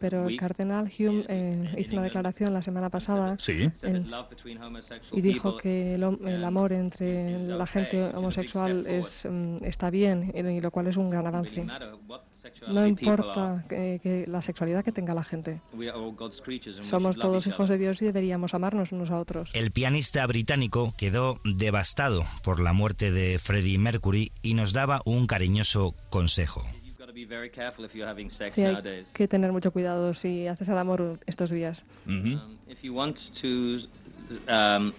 Pero 0.01 0.29
el 0.29 0.37
cardenal 0.37 0.93
Hume 0.99 1.25
eh, 1.29 1.75
hizo 1.79 1.93
una 1.95 2.03
declaración 2.03 2.53
la 2.55 2.63
semana 2.63 2.89
pasada 2.89 3.37
Sí. 3.45 3.69
en- 3.83 4.09
y 5.13 5.21
dijo 5.21 5.57
que 5.57 5.95
el, 5.95 6.03
el 6.25 6.45
amor 6.45 6.73
entre 6.73 7.39
la 7.41 7.67
gente 7.67 8.05
homosexual 8.15 8.85
es, 8.87 9.07
mm, 9.29 9.65
está 9.65 9.91
bien, 9.91 10.33
y 10.35 10.61
lo 10.61 10.71
cual 10.71 10.87
es 10.89 10.97
un 10.97 11.11
gran 11.11 11.27
avance. 11.27 11.67
No 12.69 12.87
importa 12.87 13.65
que, 13.69 14.01
que 14.03 14.27
la 14.27 14.43
sexualidad 14.43 14.85
que 14.85 14.93
tenga 14.93 15.15
la 15.15 15.25
gente. 15.25 15.61
Somos 16.91 17.17
todos 17.17 17.47
hijos 17.47 17.69
de 17.69 17.79
Dios 17.79 18.01
y 18.01 18.07
deberíamos 18.07 18.55
amarnos 18.55 18.93
unos 18.93 19.11
a 19.11 19.19
otros. 19.19 19.49
El 19.55 19.71
pianista 19.71 20.27
británico 20.27 20.93
quedó 20.97 21.37
devastado 21.45 22.23
por 22.45 22.61
la 22.61 22.73
muerte 22.73 23.11
de 23.11 23.39
Freddie 23.39 23.79
Mercury 23.79 24.31
y 24.43 24.55
nos 24.55 24.73
daba 24.73 25.01
un 25.05 25.27
cariñoso 25.27 25.95
consejo. 26.11 26.63
Sí, 28.55 28.63
hay 28.63 29.05
que 29.15 29.29
tener 29.29 29.53
mucho 29.53 29.73
cuidado 29.73 30.15
si 30.15 30.47
haces 30.47 30.69
el 30.69 30.79
amor 30.79 31.19
estos 31.27 31.51
días. 31.51 31.81
Um, 32.07 34.93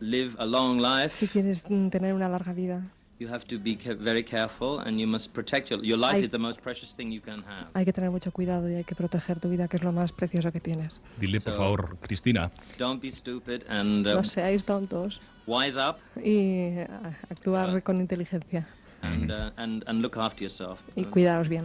long 0.00 0.80
life, 0.80 1.14
Si 1.20 1.28
quieres 1.28 1.58
mm, 1.68 1.88
tener 1.88 2.14
una 2.14 2.28
larga 2.28 2.52
vida, 2.52 2.82
you 3.18 3.28
have 3.28 3.44
to 3.46 3.58
be 3.58 3.76
ca- 3.76 3.94
very 3.94 4.24
careful 4.24 4.80
and 4.80 4.98
you 4.98 5.06
must 5.06 5.32
protect 5.32 5.70
your 5.70 5.82
your 5.84 5.96
life 5.98 6.14
Hay- 6.16 6.24
is 6.24 6.30
the 6.30 6.38
most 6.38 6.60
precious 6.62 6.92
thing 6.96 7.12
you 7.12 7.20
can 7.20 7.42
have. 7.44 7.68
hay 7.74 7.84
que 7.84 7.92
tener 7.92 8.10
mucho 8.10 8.30
cuidado 8.32 8.68
y 8.68 8.74
hay 8.74 8.84
que 8.84 8.94
proteger 8.94 9.38
tu 9.40 9.48
vida, 9.48 9.68
que 9.68 9.76
es 9.76 9.82
lo 9.82 9.92
más 9.92 10.10
precioso 10.12 10.50
que 10.52 10.60
tienes. 10.60 11.00
Dile, 11.18 11.40
por 11.40 11.56
favor, 11.56 11.96
Cristina. 12.00 12.50
Don't 12.78 13.00
be 13.00 13.10
stupid 13.12 13.62
and 13.68 14.06
uh, 14.06 14.14
No 14.14 14.24
seáis 14.24 14.64
tontos 14.64 15.20
wise 15.46 15.76
up 15.78 15.96
y 16.16 16.78
eh, 16.80 16.88
actuar 17.30 17.82
con 17.82 18.00
inteligencia 18.00 18.66
and, 19.02 19.30
uh, 19.30 19.50
and 19.56 19.84
and 19.86 20.00
look 20.02 20.16
after 20.16 20.42
yourself. 20.42 20.80
y 20.96 21.04
cuidaos 21.04 21.48
bien. 21.48 21.64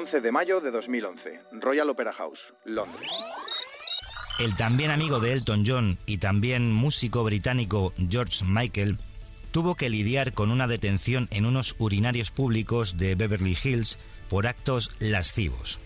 11 0.00 0.20
de 0.22 0.32
mayo 0.32 0.62
de 0.62 0.70
2011, 0.70 1.40
Royal 1.60 1.90
Opera 1.90 2.14
House, 2.14 2.38
Londres. 2.64 3.06
El 4.38 4.56
también 4.56 4.90
amigo 4.90 5.20
de 5.20 5.34
Elton 5.34 5.64
John 5.66 5.98
y 6.06 6.16
también 6.16 6.72
músico 6.72 7.22
británico 7.22 7.92
George 8.08 8.46
Michael 8.46 8.96
tuvo 9.52 9.74
que 9.74 9.90
lidiar 9.90 10.32
con 10.32 10.50
una 10.50 10.66
detención 10.66 11.28
en 11.30 11.44
unos 11.44 11.76
urinarios 11.78 12.30
públicos 12.30 12.96
de 12.96 13.14
Beverly 13.14 13.54
Hills 13.62 13.98
por 14.30 14.46
actos 14.46 14.90
lascivos. 15.00 15.80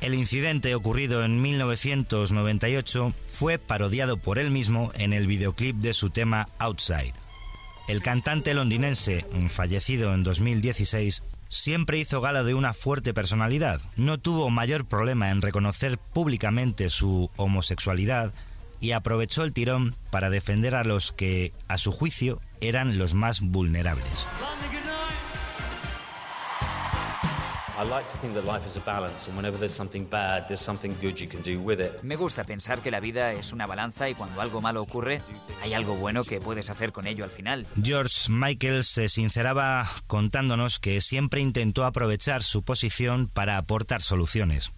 El 0.00 0.14
incidente 0.14 0.74
ocurrido 0.74 1.22
en 1.22 1.42
1998 1.42 3.12
fue 3.26 3.58
parodiado 3.58 4.16
por 4.16 4.38
él 4.38 4.50
mismo 4.50 4.90
en 4.94 5.12
el 5.12 5.26
videoclip 5.26 5.76
de 5.76 5.92
su 5.92 6.08
tema 6.08 6.48
Outside. 6.58 7.12
El 7.88 8.00
cantante 8.00 8.54
londinense, 8.54 9.26
fallecido 9.50 10.14
en 10.14 10.22
2016, 10.22 11.24
siempre 11.50 11.98
hizo 11.98 12.22
gala 12.22 12.42
de 12.44 12.54
una 12.54 12.72
fuerte 12.72 13.12
personalidad. 13.12 13.82
No 13.96 14.16
tuvo 14.18 14.48
mayor 14.48 14.86
problema 14.86 15.30
en 15.30 15.42
reconocer 15.42 15.98
públicamente 15.98 16.88
su 16.88 17.30
homosexualidad 17.36 18.32
y 18.80 18.92
aprovechó 18.92 19.44
el 19.44 19.52
tirón 19.52 19.96
para 20.10 20.30
defender 20.30 20.74
a 20.74 20.84
los 20.84 21.12
que, 21.12 21.52
a 21.68 21.76
su 21.76 21.92
juicio, 21.92 22.40
eran 22.62 22.96
los 22.96 23.12
más 23.12 23.40
vulnerables. 23.40 24.26
Me 32.02 32.16
gusta 32.16 32.44
pensar 32.44 32.80
que 32.80 32.90
la 32.90 33.00
vida 33.00 33.32
es 33.32 33.54
una 33.54 33.66
balanza 33.66 34.10
y 34.10 34.14
cuando 34.14 34.42
algo 34.42 34.60
malo 34.60 34.82
ocurre, 34.82 35.22
hay 35.62 35.72
algo 35.72 35.96
bueno 35.96 36.22
que 36.24 36.42
puedes 36.42 36.68
hacer 36.68 36.92
con 36.92 37.06
ello 37.06 37.24
al 37.24 37.30
final. 37.30 37.66
George 37.82 38.30
Michael 38.30 38.84
se 38.84 39.08
sinceraba 39.08 39.88
contándonos 40.06 40.78
que 40.78 41.00
siempre 41.00 41.40
intentó 41.40 41.86
aprovechar 41.86 42.42
su 42.42 42.62
posición 42.62 43.28
para 43.28 43.56
aportar 43.56 44.02
soluciones 44.02 44.72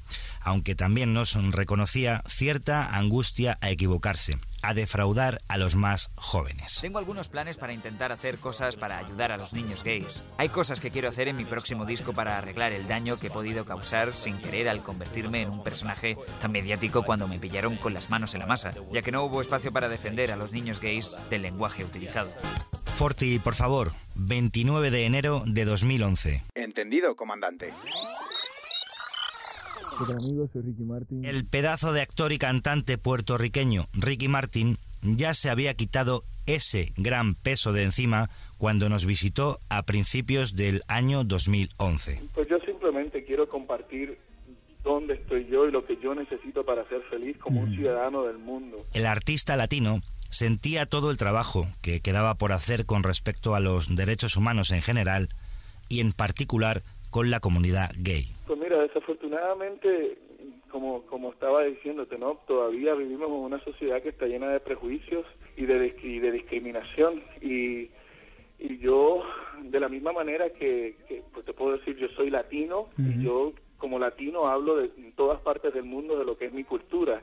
aunque 0.44 0.75
también 0.75 1.12
nos 1.12 1.34
reconocía 1.52 2.22
cierta 2.26 2.96
angustia 2.96 3.58
a 3.61 3.70
equivocarse, 3.70 4.38
a 4.62 4.75
defraudar 4.75 5.40
a 5.49 5.58
los 5.58 5.75
más 5.75 6.11
jóvenes. 6.14 6.78
Tengo 6.80 6.99
algunos 6.99 7.28
planes 7.28 7.56
para 7.56 7.72
intentar 7.72 8.12
hacer 8.12 8.38
cosas 8.38 8.76
para 8.76 8.99
ayudar 8.99 9.32
a 9.32 9.37
los 9.37 9.52
niños 9.52 9.82
gays. 9.84 10.25
Hay 10.38 10.49
cosas 10.49 10.80
que 10.80 10.90
quiero 10.90 11.08
hacer 11.08 11.28
en 11.28 11.37
mi 11.37 11.44
próximo 11.44 11.84
disco 11.84 12.12
para 12.12 12.38
arreglar 12.38 12.72
el 12.72 12.87
daño 12.87 13.18
que 13.18 13.28
he 13.28 13.30
podido 13.30 13.64
causar 13.64 14.14
sin 14.14 14.38
querer 14.38 14.68
al 14.68 14.82
convertirme 14.82 15.42
en 15.42 15.50
un 15.50 15.62
personaje 15.62 16.16
tan 16.40 16.52
mediático 16.52 17.02
cuando 17.02 17.28
me 17.28 17.38
pillaron 17.38 17.76
con 17.76 17.94
las 17.94 18.11
manos 18.11 18.34
en 18.34 18.40
la 18.40 18.46
masa, 18.46 18.72
ya 18.92 19.02
que 19.02 19.12
no 19.12 19.25
hubo 19.25 19.40
espacio 19.40 19.72
para 19.72 19.88
defender 19.88 20.32
a 20.32 20.37
los 20.37 20.52
niños 20.52 20.80
gays 20.80 21.16
del 21.30 21.42
lenguaje 21.42 21.84
utilizado. 21.84 22.30
Forti, 22.84 23.38
por 23.38 23.54
favor, 23.54 23.92
29 24.14 24.90
de 24.90 25.06
enero 25.06 25.42
de 25.46 25.64
2011. 25.64 26.42
Entendido, 26.54 27.16
comandante. 27.16 27.72
El 31.22 31.46
pedazo 31.46 31.92
de 31.92 32.02
actor 32.02 32.32
y 32.32 32.38
cantante 32.38 32.99
puertorriqueño 32.99 33.87
Ricky 33.92 34.28
Martin 34.28 34.78
ya 35.02 35.34
se 35.34 35.50
había 35.50 35.75
quitado 35.75 36.25
ese 36.46 36.92
gran 36.96 37.34
peso 37.34 37.72
de 37.72 37.82
encima 37.84 38.30
cuando 38.58 38.88
nos 38.88 39.04
visitó 39.04 39.58
a 39.68 39.82
principios 39.82 40.54
del 40.54 40.82
año 40.88 41.25
2011. 41.25 42.20
Pues 42.34 42.49
yo 42.49 42.58
simplemente 42.61 43.25
quiero 43.25 43.49
compartir 43.49 44.18
dónde 44.84 45.14
estoy 45.14 45.46
yo 45.50 45.66
y 45.66 45.72
lo 45.72 45.84
que 45.84 45.96
yo 46.02 46.14
necesito 46.14 46.64
para 46.64 46.88
ser 46.88 47.02
feliz 47.11 47.37
como 47.38 47.61
un 47.61 47.75
ciudadano 47.75 48.25
del 48.25 48.38
mundo. 48.38 48.84
El 48.94 49.06
artista 49.06 49.56
latino 49.56 50.00
sentía 50.30 50.87
todo 50.87 51.11
el 51.11 51.18
trabajo 51.18 51.68
que 51.82 52.00
quedaba 52.00 52.37
por 52.37 52.52
hacer 52.52 52.87
con 52.87 53.02
respecto 53.02 53.54
a 53.54 53.61
los 53.61 53.94
derechos 53.94 54.37
humanos 54.37 54.70
en 54.70 54.82
general 54.82 55.28
y 55.88 56.00
en 56.00 56.12
particular 56.12 56.82
con 57.11 57.30
la 57.30 57.40
comunidad 57.40 57.90
gay. 57.96 58.31
Mira, 58.72 58.84
desafortunadamente, 58.84 60.16
como, 60.70 61.02
como 61.02 61.32
estaba 61.32 61.62
diciéndote, 61.64 62.16
¿no? 62.16 62.38
Todavía 62.46 62.94
vivimos 62.94 63.28
en 63.28 63.34
una 63.34 63.62
sociedad 63.62 64.00
que 64.00 64.08
está 64.08 64.24
llena 64.24 64.48
de 64.48 64.60
prejuicios 64.60 65.26
y 65.58 65.66
de, 65.66 65.78
de 65.78 66.32
discriminación. 66.32 67.22
Y, 67.42 67.90
y 68.58 68.78
yo, 68.78 69.24
de 69.60 69.78
la 69.78 69.90
misma 69.90 70.12
manera 70.12 70.48
que, 70.54 70.94
pues 71.34 71.44
te 71.44 71.52
puedo 71.52 71.76
decir, 71.76 71.98
yo 71.98 72.08
soy 72.16 72.30
latino 72.30 72.88
y 72.96 73.22
yo 73.22 73.52
como 73.76 73.98
latino 73.98 74.46
hablo 74.46 74.76
de 74.76 74.90
en 74.96 75.12
todas 75.12 75.38
partes 75.40 75.74
del 75.74 75.84
mundo 75.84 76.18
de 76.18 76.24
lo 76.24 76.38
que 76.38 76.46
es 76.46 76.52
mi 76.54 76.64
cultura. 76.64 77.20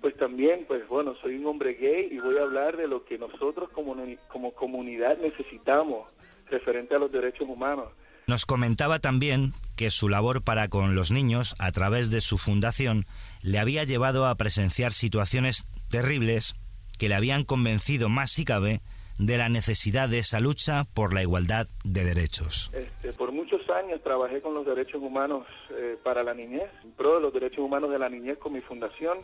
Pues 0.00 0.16
también, 0.16 0.64
pues 0.66 0.88
bueno, 0.88 1.14
soy 1.16 1.36
un 1.36 1.44
hombre 1.44 1.74
gay 1.74 2.08
y 2.10 2.18
voy 2.18 2.38
a 2.38 2.44
hablar 2.44 2.78
de 2.78 2.88
lo 2.88 3.04
que 3.04 3.18
nosotros 3.18 3.68
como, 3.74 3.94
como 4.28 4.52
comunidad 4.52 5.18
necesitamos 5.18 6.08
referente 6.48 6.94
a 6.94 6.98
los 6.98 7.12
derechos 7.12 7.46
humanos. 7.46 7.88
Nos 8.32 8.46
comentaba 8.46 8.98
también 8.98 9.52
que 9.76 9.90
su 9.90 10.08
labor 10.08 10.42
para 10.42 10.68
con 10.68 10.94
los 10.94 11.10
niños, 11.10 11.54
a 11.58 11.70
través 11.70 12.10
de 12.10 12.22
su 12.22 12.38
fundación, 12.38 13.04
le 13.42 13.58
había 13.58 13.84
llevado 13.84 14.24
a 14.24 14.34
presenciar 14.36 14.92
situaciones 14.94 15.68
terribles 15.90 16.54
que 16.98 17.10
le 17.10 17.14
habían 17.14 17.44
convencido 17.44 18.08
más 18.08 18.30
si 18.30 18.46
cabe 18.46 18.80
de 19.18 19.36
la 19.36 19.50
necesidad 19.50 20.08
de 20.08 20.20
esa 20.20 20.40
lucha 20.40 20.84
por 20.94 21.12
la 21.12 21.20
igualdad 21.20 21.66
de 21.84 22.04
derechos. 22.04 22.70
Este, 22.72 23.12
por 23.12 23.32
muchos 23.32 23.68
años 23.68 24.02
trabajé 24.02 24.40
con 24.40 24.54
los 24.54 24.64
derechos 24.64 25.02
humanos 25.02 25.46
eh, 25.68 25.98
para 26.02 26.22
la 26.22 26.32
niñez, 26.32 26.70
pro 26.96 27.16
de 27.16 27.20
los 27.20 27.34
derechos 27.34 27.58
humanos 27.58 27.90
de 27.90 27.98
la 27.98 28.08
niñez 28.08 28.38
con 28.38 28.54
mi 28.54 28.62
fundación, 28.62 29.18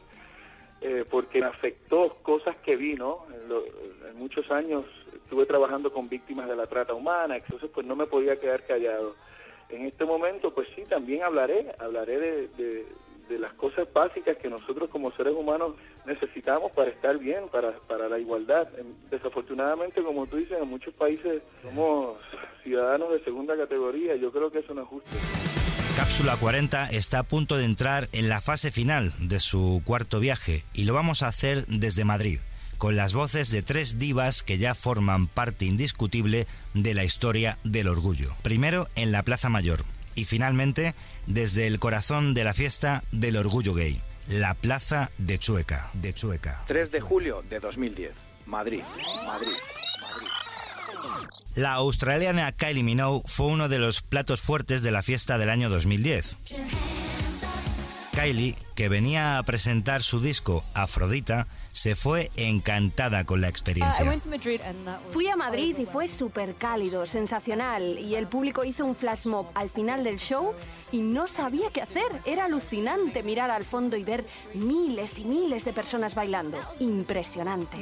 eh, 0.80 1.04
porque 1.10 1.40
me 1.40 1.46
afectó 1.46 2.16
cosas 2.22 2.56
que 2.58 2.76
vi, 2.76 2.94
¿no? 2.94 3.26
en 4.08 4.16
muchos 4.16 4.48
años 4.50 4.84
estuve 5.12 5.44
trabajando 5.44 5.92
con 5.92 6.08
víctimas 6.08 6.48
de 6.48 6.54
la 6.54 6.66
trata 6.66 6.94
humana, 6.94 7.36
entonces 7.36 7.68
pues 7.74 7.86
no 7.86 7.96
me 7.96 8.06
podía 8.06 8.38
quedar 8.38 8.64
callado. 8.64 9.16
En 9.68 9.86
este 9.86 10.04
momento 10.04 10.54
pues 10.54 10.68
sí, 10.74 10.84
también 10.88 11.24
hablaré, 11.24 11.74
hablaré 11.78 12.48
de, 12.56 12.86
las 13.28 13.52
cosas 13.54 13.92
básicas 13.92 14.38
que 14.38 14.48
nosotros 14.48 14.88
como 14.88 15.12
seres 15.12 15.34
humanos 15.34 15.74
necesitamos 16.06 16.72
para 16.72 16.90
estar 16.90 17.18
bien, 17.18 17.48
para, 17.48 17.72
para 17.80 18.08
la 18.08 18.18
igualdad. 18.18 18.68
Desafortunadamente, 19.10 20.02
como 20.02 20.26
tú 20.26 20.36
dices, 20.36 20.58
en 20.60 20.68
muchos 20.68 20.94
países 20.94 21.42
somos 21.62 22.16
ciudadanos 22.62 23.10
de 23.12 23.20
segunda 23.24 23.56
categoría, 23.56 24.16
yo 24.16 24.32
creo 24.32 24.50
que 24.50 24.60
eso 24.60 24.72
no 24.72 24.82
es 24.82 24.88
justo. 24.88 25.47
Cápsula 25.98 26.36
40 26.36 26.90
está 26.90 27.18
a 27.18 27.22
punto 27.24 27.56
de 27.56 27.64
entrar 27.64 28.08
en 28.12 28.28
la 28.28 28.40
fase 28.40 28.70
final 28.70 29.12
de 29.18 29.40
su 29.40 29.82
cuarto 29.84 30.20
viaje 30.20 30.62
y 30.72 30.84
lo 30.84 30.94
vamos 30.94 31.24
a 31.24 31.26
hacer 31.26 31.66
desde 31.66 32.04
Madrid 32.04 32.38
con 32.78 32.94
las 32.94 33.14
voces 33.14 33.50
de 33.50 33.62
tres 33.62 33.98
divas 33.98 34.44
que 34.44 34.58
ya 34.58 34.76
forman 34.76 35.26
parte 35.26 35.64
indiscutible 35.64 36.46
de 36.72 36.94
la 36.94 37.02
historia 37.02 37.58
del 37.64 37.88
orgullo. 37.88 38.36
Primero 38.42 38.86
en 38.94 39.10
la 39.10 39.24
Plaza 39.24 39.48
Mayor 39.48 39.80
y 40.14 40.24
finalmente 40.24 40.94
desde 41.26 41.66
el 41.66 41.80
corazón 41.80 42.32
de 42.32 42.44
la 42.44 42.54
fiesta 42.54 43.02
del 43.10 43.36
orgullo 43.36 43.74
gay, 43.74 44.00
la 44.28 44.54
Plaza 44.54 45.10
de 45.18 45.40
Chueca. 45.40 45.90
De 45.94 46.14
Chueca. 46.14 46.62
3 46.68 46.92
de 46.92 47.00
julio 47.00 47.42
de 47.50 47.58
2010, 47.58 48.12
Madrid. 48.46 48.84
Madrid. 49.26 49.87
La 51.54 51.74
australiana 51.74 52.52
Kylie 52.52 52.82
Minogue 52.82 53.22
fue 53.26 53.46
uno 53.46 53.68
de 53.68 53.78
los 53.78 54.02
platos 54.02 54.40
fuertes 54.40 54.82
de 54.82 54.92
la 54.92 55.02
fiesta 55.02 55.38
del 55.38 55.50
año 55.50 55.68
2010. 55.68 56.36
Kylie, 58.12 58.56
que 58.74 58.88
venía 58.88 59.38
a 59.38 59.42
presentar 59.44 60.02
su 60.02 60.20
disco 60.20 60.64
Afrodita, 60.74 61.46
se 61.70 61.94
fue 61.94 62.30
encantada 62.36 63.24
con 63.24 63.40
la 63.40 63.48
experiencia. 63.48 64.04
Fui 65.12 65.28
a 65.28 65.36
Madrid 65.36 65.76
y 65.78 65.86
fue 65.86 66.08
súper 66.08 66.54
cálido, 66.54 67.06
sensacional, 67.06 67.96
y 67.96 68.16
el 68.16 68.26
público 68.26 68.64
hizo 68.64 68.84
un 68.84 68.96
flash 68.96 69.26
mob 69.26 69.46
al 69.54 69.70
final 69.70 70.02
del 70.02 70.18
show 70.18 70.52
y 70.90 71.02
no 71.02 71.28
sabía 71.28 71.70
qué 71.72 71.82
hacer. 71.82 72.20
Era 72.24 72.46
alucinante 72.46 73.22
mirar 73.22 73.52
al 73.52 73.64
fondo 73.64 73.96
y 73.96 74.02
ver 74.02 74.24
miles 74.54 75.18
y 75.20 75.24
miles 75.24 75.64
de 75.64 75.72
personas 75.72 76.16
bailando. 76.16 76.58
Impresionante. 76.80 77.80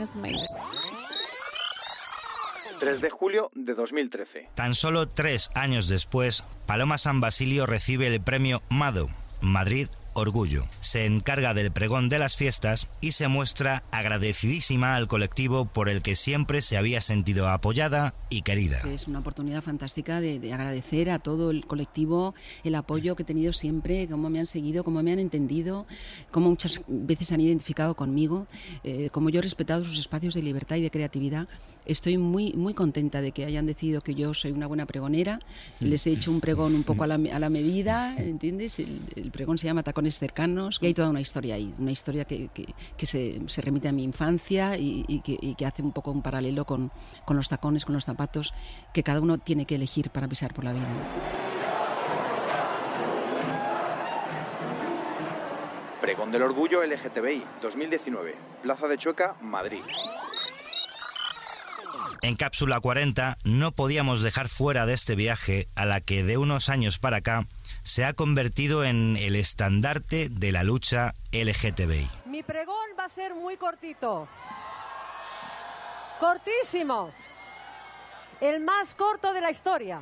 3 2.86 3.00
de 3.00 3.10
julio 3.10 3.50
de 3.52 3.74
2013. 3.74 4.50
Tan 4.54 4.76
solo 4.76 5.08
tres 5.08 5.50
años 5.56 5.88
después, 5.88 6.44
Paloma 6.66 6.98
San 6.98 7.20
Basilio 7.20 7.66
recibe 7.66 8.06
el 8.06 8.20
premio 8.20 8.62
MADO, 8.70 9.08
Madrid 9.40 9.88
Orgullo. 10.14 10.66
Se 10.78 11.04
encarga 11.04 11.52
del 11.52 11.72
pregón 11.72 12.08
de 12.08 12.20
las 12.20 12.36
fiestas 12.36 12.88
y 13.00 13.10
se 13.10 13.26
muestra 13.26 13.82
agradecidísima 13.90 14.94
al 14.94 15.08
colectivo 15.08 15.64
por 15.64 15.88
el 15.88 16.00
que 16.00 16.14
siempre 16.14 16.62
se 16.62 16.76
había 16.76 17.00
sentido 17.00 17.48
apoyada 17.48 18.14
y 18.30 18.42
querida. 18.42 18.80
Es 18.88 19.08
una 19.08 19.18
oportunidad 19.18 19.62
fantástica 19.62 20.20
de, 20.20 20.52
agradecer 20.52 21.10
a 21.10 21.18
todo 21.18 21.50
el 21.50 21.66
colectivo 21.66 22.36
el 22.62 22.76
apoyo 22.76 23.16
que 23.16 23.24
he 23.24 23.26
tenido 23.26 23.52
siempre, 23.52 24.06
cómo 24.08 24.30
me 24.30 24.38
han 24.38 24.46
seguido, 24.46 24.84
cómo 24.84 25.02
me 25.02 25.12
han 25.12 25.18
entendido, 25.18 25.88
cómo 26.30 26.50
muchas 26.50 26.80
veces 26.86 27.32
han 27.32 27.40
identificado 27.40 27.96
conmigo, 27.96 28.46
eh, 28.84 29.10
cómo 29.10 29.28
yo 29.28 29.40
he 29.40 29.42
respetado 29.42 29.82
sus 29.82 29.98
espacios 29.98 30.34
de 30.34 30.42
libertad 30.42 30.76
y 30.76 30.82
de 30.82 30.90
creatividad 30.92 31.48
estoy 31.86 32.18
muy, 32.18 32.52
muy 32.52 32.74
contenta 32.74 33.20
de 33.20 33.32
que 33.32 33.44
hayan 33.44 33.66
decidido 33.66 34.00
que 34.00 34.14
yo 34.14 34.34
soy 34.34 34.52
una 34.52 34.66
buena 34.66 34.86
pregonera. 34.86 35.38
Les 35.80 36.06
he 36.06 36.12
hecho 36.12 36.30
un 36.30 36.40
pregón 36.40 36.74
un 36.74 36.82
poco 36.82 37.04
a 37.04 37.06
la, 37.06 37.14
a 37.14 37.38
la 37.38 37.48
medida, 37.48 38.14
¿entiendes? 38.18 38.78
El, 38.78 39.30
pregón 39.32 39.58
se 39.58 39.66
llama 39.66 39.82
Tacones 39.82 40.18
Cercanos 40.18 40.78
y 40.80 40.86
hay 40.86 40.94
toda 40.94 41.10
una 41.10 41.20
historia 41.20 41.54
ahí, 41.54 41.72
una 41.78 41.92
historia 41.92 42.24
que, 42.24 42.48
que, 42.96 43.06
se, 43.06 43.40
se, 43.46 43.62
remite 43.62 43.88
a 43.88 43.92
mi 43.92 44.02
infancia 44.02 44.76
y, 44.76 45.20
que, 45.24 45.36
y, 45.40 45.54
que, 45.54 45.66
hace 45.66 45.82
un 45.82 45.92
poco 45.92 46.10
un 46.10 46.22
paralelo 46.22 46.64
con, 46.64 46.90
con 47.24 47.36
los 47.36 47.48
tacones, 47.48 47.84
con 47.84 47.94
los 47.94 48.04
zapatos 48.04 48.54
que 48.92 49.02
cada 49.02 49.20
uno 49.20 49.38
tiene 49.38 49.66
que 49.66 49.74
elegir 49.74 50.10
para 50.10 50.28
pisar 50.28 50.54
por 50.54 50.64
la 50.64 50.72
vida. 50.72 50.86
Pregón 56.00 56.30
del 56.30 56.42
Orgullo 56.42 56.84
LGTBI 56.84 57.44
2019, 57.62 58.34
Plaza 58.62 58.86
de 58.86 58.96
Chueca, 58.96 59.34
Madrid. 59.40 59.82
En 62.26 62.34
Cápsula 62.34 62.80
40 62.80 63.38
no 63.44 63.70
podíamos 63.70 64.20
dejar 64.20 64.48
fuera 64.48 64.84
de 64.84 64.94
este 64.94 65.14
viaje 65.14 65.68
a 65.76 65.84
la 65.84 66.00
que 66.00 66.24
de 66.24 66.38
unos 66.38 66.68
años 66.68 66.98
para 66.98 67.18
acá 67.18 67.46
se 67.84 68.04
ha 68.04 68.14
convertido 68.14 68.82
en 68.82 69.16
el 69.16 69.36
estandarte 69.36 70.28
de 70.28 70.50
la 70.50 70.64
lucha 70.64 71.14
LGTBI. 71.30 72.10
Mi 72.24 72.42
pregón 72.42 72.88
va 72.98 73.04
a 73.04 73.08
ser 73.08 73.32
muy 73.36 73.56
cortito. 73.56 74.26
Cortísimo. 76.18 77.12
El 78.40 78.60
más 78.60 78.96
corto 78.96 79.32
de 79.32 79.40
la 79.40 79.52
historia. 79.52 80.00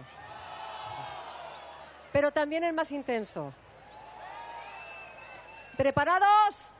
Pero 2.10 2.30
también 2.30 2.64
el 2.64 2.72
más 2.72 2.90
intenso. 2.90 3.52
¿Preparados? 5.76 6.72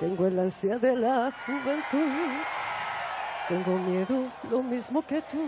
Tengo 0.00 0.26
el 0.26 0.36
ansia 0.36 0.78
de 0.78 0.96
la 0.96 1.30
juventud. 1.46 2.59
Tengo 3.50 3.78
miedo 3.78 4.30
lo 4.48 4.62
mismo 4.62 5.02
que 5.04 5.20
tú. 5.22 5.44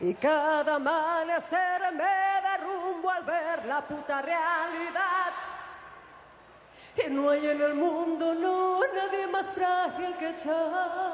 Y 0.00 0.14
cada 0.14 0.76
amanecer 0.76 1.82
me 1.92 2.48
derrumbo 2.48 3.10
al 3.10 3.24
ver 3.24 3.66
la 3.66 3.86
puta 3.86 4.22
realidad. 4.22 5.34
Y 6.96 7.10
no 7.10 7.28
hay 7.28 7.46
en 7.46 7.60
el 7.60 7.74
mundo, 7.74 8.34
no, 8.34 8.80
nadie 8.80 9.26
más 9.26 9.52
frágil 9.54 10.14
que 10.16 10.38
Char. 10.38 11.10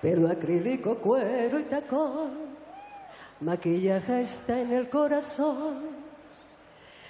Pelo 0.00 0.30
acrílico, 0.30 0.96
cuero 0.96 1.58
y 1.58 1.64
tacón, 1.64 2.56
maquillaje 3.40 4.22
está 4.22 4.58
en 4.60 4.72
el 4.72 4.88
corazón. 4.88 5.95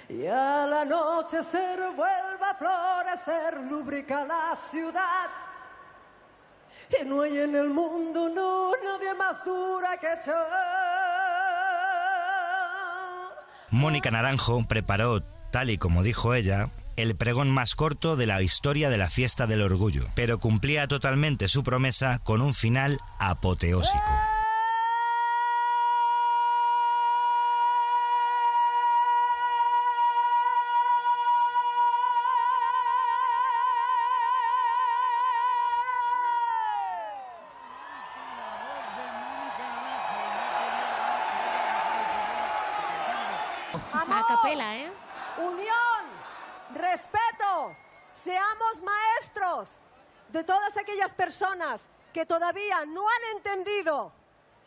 Y 0.09 0.25
a 0.25 0.65
la 0.65 0.85
noche 0.85 1.43
se 1.43 1.75
vuelve 1.75 2.45
a 2.49 2.55
florecer, 2.55 3.61
lubrica 3.69 4.23
la 4.23 4.55
ciudad. 4.55 5.29
Y 6.89 7.03
no 7.05 7.21
hay 7.21 7.39
en 7.39 7.55
el 7.55 7.69
mundo, 7.69 8.29
no, 8.29 8.71
nadie 8.71 9.13
más 9.13 9.43
dura 9.43 9.97
que 9.97 10.07
Char. 10.23 10.47
Mónica 13.69 14.09
Naranjo 14.09 14.63
preparó, 14.65 15.21
tal 15.51 15.69
y 15.69 15.77
como 15.77 16.03
dijo 16.03 16.33
ella, 16.33 16.69
el 16.95 17.17
pregón 17.17 17.49
más 17.51 17.75
corto 17.75 18.15
de 18.15 18.27
la 18.27 18.41
historia 18.41 18.89
de 18.89 18.97
la 18.97 19.09
fiesta 19.09 19.45
del 19.45 19.61
orgullo, 19.61 20.05
pero 20.15 20.39
cumplía 20.39 20.87
totalmente 20.87 21.49
su 21.49 21.63
promesa 21.63 22.19
con 22.23 22.41
un 22.41 22.53
final 22.53 22.97
apoteósico. 23.19 24.36
Amor, 43.73 44.25
capela, 44.27 44.75
¿eh? 44.77 44.91
Unión, 45.37 46.05
respeto, 46.73 47.75
seamos 48.13 48.81
maestros 48.81 49.77
de 50.29 50.43
todas 50.43 50.75
aquellas 50.77 51.13
personas 51.13 51.87
que 52.13 52.25
todavía 52.25 52.85
no 52.85 53.07
han 53.07 53.37
entendido 53.37 54.11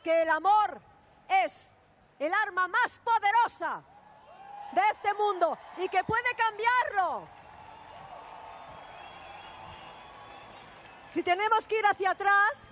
que 0.05 0.23
el 0.23 0.31
amor 0.31 0.81
es 1.29 1.73
el 2.19 2.33
arma 2.33 2.69
más 2.69 3.01
poderosa 3.03 3.83
de 4.73 4.83
este 4.93 5.13
mundo 5.15 5.59
y 5.79 5.89
que 5.89 6.05
puede 6.05 6.35
cambiarlo. 6.37 7.29
Si 11.09 11.23
tenemos 11.23 11.67
que 11.67 11.79
ir 11.79 11.87
hacia 11.87 12.13
atrás, 12.13 12.69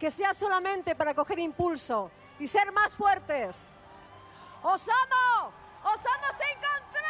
que 0.00 0.10
sea 0.10 0.34
solamente 0.34 0.96
para 0.96 1.14
coger 1.14 1.38
impulso 1.38 2.10
y 2.40 2.48
ser 2.48 2.72
más 2.72 2.94
fuertes. 2.94 3.66
¡Os 4.64 4.82
amo! 4.82 5.52
¡Os 5.82 5.98
amo 5.98 6.28
sin 6.38 6.54
control! 6.54 7.02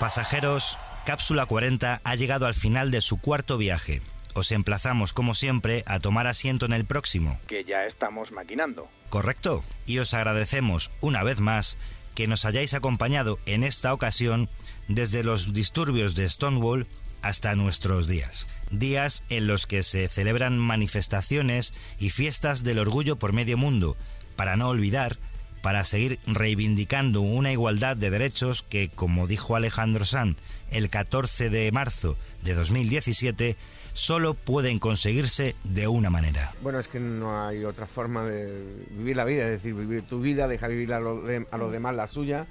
Pasajeros, 0.00 0.76
Cápsula 1.06 1.46
40 1.46 2.00
ha 2.02 2.14
llegado 2.16 2.46
al 2.46 2.54
final 2.54 2.90
de 2.90 3.00
su 3.00 3.20
cuarto 3.20 3.58
viaje. 3.58 4.02
Os 4.34 4.50
emplazamos, 4.50 5.12
como 5.12 5.36
siempre, 5.36 5.84
a 5.86 6.00
tomar 6.00 6.26
asiento 6.26 6.66
en 6.66 6.72
el 6.72 6.84
próximo. 6.84 7.38
Que 7.46 7.64
ya 7.64 7.84
estamos 7.84 8.32
maquinando. 8.32 8.88
Correcto. 9.08 9.62
Y 9.86 9.98
os 9.98 10.14
agradecemos 10.14 10.90
una 11.00 11.22
vez 11.22 11.38
más 11.38 11.78
que 12.16 12.26
nos 12.26 12.44
hayáis 12.44 12.74
acompañado 12.74 13.38
en 13.46 13.62
esta 13.62 13.94
ocasión 13.94 14.48
desde 14.88 15.22
los 15.22 15.52
disturbios 15.52 16.16
de 16.16 16.28
Stonewall 16.28 16.88
hasta 17.22 17.54
nuestros 17.54 18.08
días. 18.08 18.48
Días 18.70 19.22
en 19.28 19.46
los 19.46 19.66
que 19.66 19.84
se 19.84 20.08
celebran 20.08 20.58
manifestaciones 20.58 21.72
y 21.98 22.10
fiestas 22.10 22.64
del 22.64 22.78
orgullo 22.78 23.16
por 23.16 23.32
medio 23.32 23.56
mundo, 23.56 23.96
para 24.36 24.56
no 24.56 24.68
olvidar, 24.68 25.18
para 25.62 25.84
seguir 25.84 26.18
reivindicando 26.26 27.20
una 27.20 27.52
igualdad 27.52 27.96
de 27.96 28.10
derechos 28.10 28.62
que, 28.62 28.88
como 28.88 29.26
dijo 29.26 29.56
Alejandro 29.56 30.04
Sanz 30.04 30.38
el 30.70 30.88
14 30.88 31.50
de 31.50 31.70
marzo 31.72 32.16
de 32.42 32.54
2017, 32.54 33.56
solo 33.92 34.34
pueden 34.34 34.78
conseguirse 34.78 35.54
de 35.64 35.88
una 35.88 36.08
manera. 36.10 36.52
Bueno, 36.62 36.78
es 36.78 36.88
que 36.88 37.00
no 37.00 37.44
hay 37.46 37.64
otra 37.64 37.86
forma 37.86 38.24
de 38.24 38.86
vivir 38.90 39.16
la 39.16 39.24
vida, 39.24 39.44
es 39.44 39.50
decir, 39.50 39.74
vivir 39.74 40.02
tu 40.02 40.20
vida, 40.20 40.48
deja 40.48 40.68
vivir 40.68 40.92
a, 40.94 41.00
lo 41.00 41.20
de- 41.22 41.46
a 41.50 41.58
los 41.58 41.72
demás 41.72 41.94
la 41.96 42.06
suya 42.06 42.46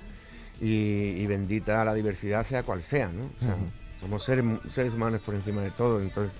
y, 0.61 0.67
y 0.67 1.25
bendita 1.27 1.83
la 1.85 1.93
diversidad 1.93 2.45
sea 2.45 2.63
cual 2.63 2.83
sea, 2.83 3.07
¿no? 3.07 3.23
O 3.23 3.39
sea, 3.45 3.55
Ujú. 3.55 3.71
Somos 4.01 4.23
seres, 4.23 4.45
seres 4.73 4.93
humanos 4.93 5.19
por 5.25 5.35
encima 5.35 5.61
de 5.61 5.71
todo, 5.71 6.01
entonces, 6.01 6.33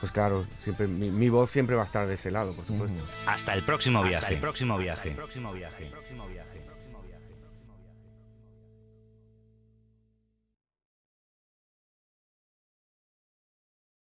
pues 0.00 0.10
claro, 0.12 0.46
siempre 0.58 0.86
mi, 0.86 1.10
mi 1.10 1.28
voz 1.28 1.50
siempre 1.50 1.76
va 1.76 1.82
a 1.82 1.84
estar 1.86 2.06
de 2.06 2.14
ese 2.14 2.30
lado, 2.30 2.54
por 2.54 2.64
supuesto. 2.66 2.98
Hasta 3.26 3.54
el 3.54 3.62
próximo 3.62 3.98
Hasta 3.98 4.08
viaje. 4.08 4.34
el 4.34 4.40
próximo 4.40 4.78
viaje. 4.78 5.10
próximo 5.10 5.52
viaje. 5.52 5.90